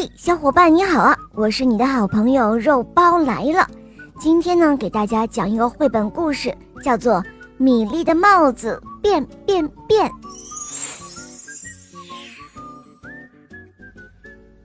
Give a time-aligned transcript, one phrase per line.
[0.00, 1.18] 嘿，小伙伴你好啊！
[1.34, 3.68] 我是你的好朋友肉包来了。
[4.16, 7.14] 今天呢，给大家讲一个绘本故事，叫做
[7.56, 10.08] 《米粒的帽子变变变》。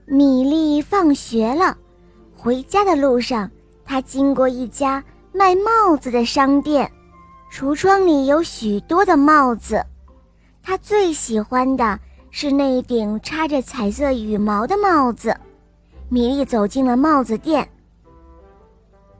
[0.06, 1.76] 米粒放学了，
[2.36, 3.50] 回家的路上，
[3.84, 6.88] 他经过一家卖帽子的商店，
[7.52, 9.84] 橱窗里有许多的帽子，
[10.62, 11.98] 他最喜欢的。
[12.36, 15.32] 是那顶插着彩色羽毛的帽子。
[16.08, 17.66] 米莉走进了帽子店。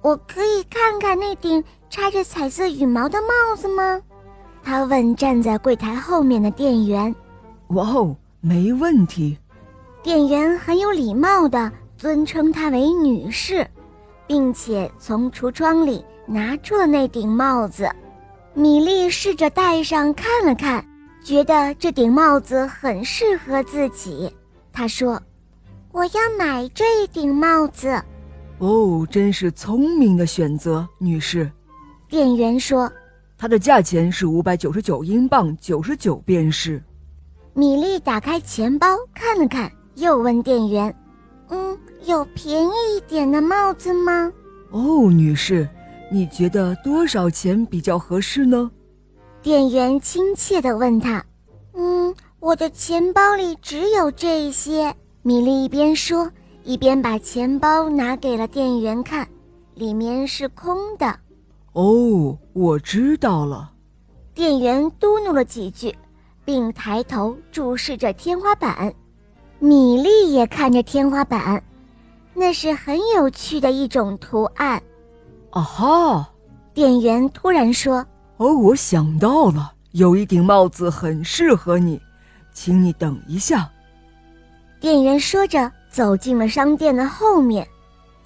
[0.03, 4.03] 我可以看看那顶插着彩色羽毛的帽子吗？
[4.65, 7.15] 他问站在柜台后面的店员。
[7.69, 9.39] 哇哦，没问题。
[10.03, 13.65] 店员很有礼貌地尊称她为女士，
[14.27, 17.89] 并且从橱窗里拿出了那顶帽子。
[18.55, 20.85] 米莉试着戴上看了看。
[21.25, 24.31] 觉得这顶帽子很适合自己，
[24.71, 25.21] 他说
[25.91, 27.99] ：“我要买这一顶帽子。”
[28.61, 31.51] 哦，真是聪明的选择，女士。
[32.11, 32.93] 店员说
[33.39, 36.81] ：“它的价钱是五百九十九英镑，九十九便士。”
[37.55, 40.95] 米莉打开钱包看了看，又问店员
[41.49, 44.31] ：“嗯，有便宜一点的帽子吗？”
[44.71, 45.67] 哦，女士，
[46.13, 48.71] 你觉得多少钱比较合适呢？
[49.45, 51.23] 店员亲切地问他
[51.77, 56.31] ：“嗯，我的钱包里只有这些。”米莉一边说，
[56.63, 59.29] 一边把钱包拿给了店员看，
[59.75, 61.15] 里面是空的。
[61.75, 63.71] 哦，我知道了。
[64.33, 65.95] 店员嘟哝了几句，
[66.43, 68.95] 并抬头注视着天花板。
[69.59, 71.63] 米莉也看着天花板，
[72.33, 74.83] 那是很有趣的一种图案。
[75.51, 76.31] 啊哈！
[76.73, 78.03] 店员突然说。
[78.39, 82.01] 哦，我想到了，有一顶帽子很适合你，
[82.53, 83.71] 请你等一下。
[84.81, 87.67] 店员说着，走进了商店的后面。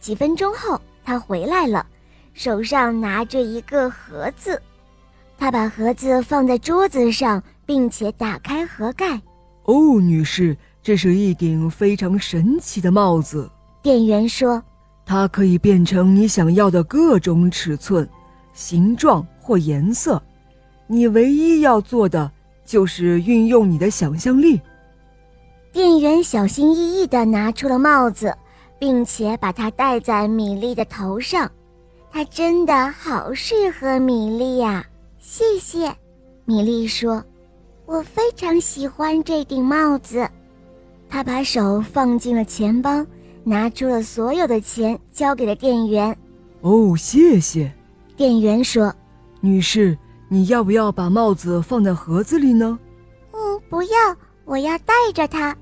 [0.00, 1.86] 几分钟后，他回来了，
[2.32, 4.60] 手上拿着一个盒子。
[5.36, 9.20] 他把盒子放在桌子上，并且打开盒盖。
[9.64, 13.48] 哦，女士，这是一顶非常神奇的帽子。
[13.82, 14.62] 店员说
[15.04, 18.08] ：“它可以变成你想要的各种尺寸、
[18.58, 20.22] 形状。”或颜色，
[20.86, 22.30] 你唯一要做的
[22.66, 24.60] 就是运用你的想象力。
[25.72, 28.36] 店员小心翼翼地拿出了帽子，
[28.78, 31.50] 并且把它戴在米粒的头上。
[32.12, 34.84] 它真的好适合米粒呀！
[35.18, 35.90] 谢谢，
[36.44, 37.24] 米粒说
[37.86, 40.28] ：“我非常喜欢这顶帽子。”
[41.08, 43.02] 他把手放进了钱包，
[43.44, 46.14] 拿出了所有的钱，交给了店员。
[46.60, 47.72] 哦，谢谢，
[48.18, 48.92] 店员说。
[49.40, 49.96] 女士，
[50.28, 52.76] 你要不要把帽子放在盒子里呢？
[53.32, 55.56] 嗯，不要，我要戴着它。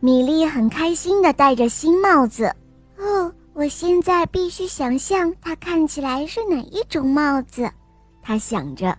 [0.00, 2.50] 米莉很开心的戴着新帽子。
[2.96, 7.70] 哦，我现在必须想象它看起来是哪一种帽子。
[8.22, 8.96] 她想着，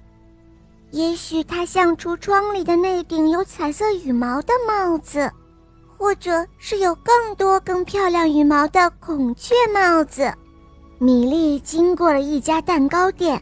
[0.91, 5.31] 也许它像橱窗里的那顶有彩色羽毛的帽子，
[5.97, 10.31] 或者是有更多更漂亮羽毛的孔雀帽子。
[11.01, 13.41] 米莉经过了一家蛋糕店。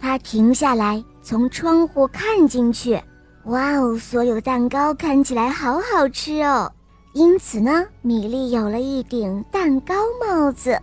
[0.00, 3.00] 他停下来，从窗户看进去。
[3.44, 6.70] 哇哦，所有蛋糕看起来好好吃哦！
[7.12, 10.76] 因此呢，米莉有了一顶蛋糕帽子。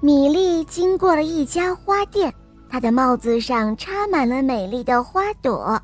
[0.00, 2.32] 米莉经过了一家花店，
[2.68, 5.80] 她的帽子上插满了美丽的花朵。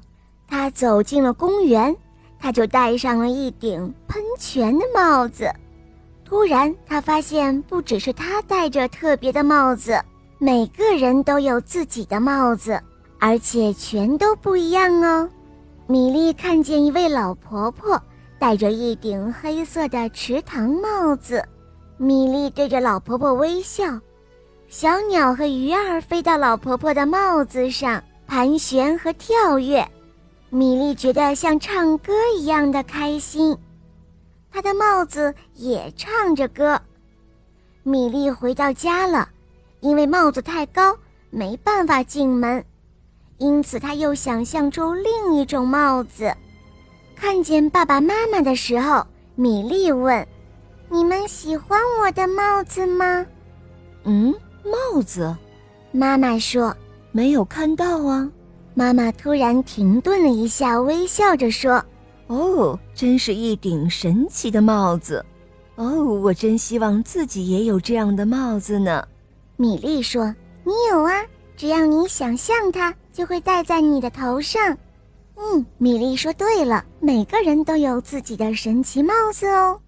[0.49, 1.97] 她走进了公园，
[2.37, 5.49] 她就戴上了一顶喷泉的帽子。
[6.33, 10.01] 突然，他发现不只是他戴着特别的帽子。
[10.39, 12.81] 每个人都有自己的帽子，
[13.21, 15.29] 而且全都不一样哦。
[15.87, 18.01] 米莉看见一位老婆婆
[18.39, 21.45] 戴着一顶黑色的池塘帽子，
[21.99, 23.85] 米莉对着老婆婆微笑。
[24.69, 29.87] 小鸟和鱼儿飞到老婆婆的帽子上盘旋和跳跃，
[30.49, 33.55] 米莉觉得像唱歌一样的开心。
[34.53, 36.81] 她的帽子也唱着歌。
[37.83, 39.29] 米莉回到家了。
[39.81, 40.97] 因为帽子太高，
[41.29, 42.65] 没办法进门，
[43.39, 46.33] 因此他又想象出另一种帽子。
[47.17, 49.05] 看见爸爸妈妈的时候，
[49.35, 50.25] 米莉问
[50.89, 53.27] ：“你们喜欢我的帽子吗
[54.07, 54.33] ？”“嗯，
[54.65, 55.37] 帽子。”
[55.91, 56.77] 妈妈说
[57.11, 58.31] ：“没有看到啊。”
[58.75, 61.85] 妈妈突然停顿了一下，微笑着说
[62.33, 65.23] ：“哦，真是一顶神奇的帽子！
[65.75, 69.07] 哦，我真希望自己也有这样的帽子呢。”
[69.57, 70.35] 米莉说
[70.65, 71.13] ：“你有啊，
[71.59, 74.77] 只要你想象它，就会戴在你的头上。”
[75.37, 79.79] 嗯，米莉说对了，每个人都有自己的神奇帽子哦。